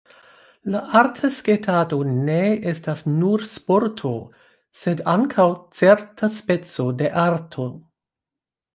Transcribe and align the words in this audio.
La 0.75 0.79
arta 1.01 1.29
sketado 1.35 1.99
ne 2.29 2.37
estas 2.73 3.05
nur 3.11 3.45
sporto, 3.51 4.15
sed 4.83 5.07
ankaŭ 5.17 5.49
certa 5.83 6.35
speco 6.41 6.91
de 7.05 7.17
arto. 7.31 7.73